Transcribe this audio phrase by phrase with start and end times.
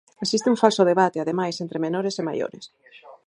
[0.25, 2.63] Existe un falso debate, ademais, entre menores e maiores.